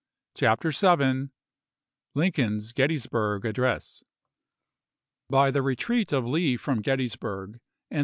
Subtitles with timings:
[0.33, 1.29] CHAPTER VII
[2.15, 4.01] LINCOLN'S GETTYSBURG ADDRESS
[5.29, 7.99] BY the retreat of Lee from Gettysburg and the chap.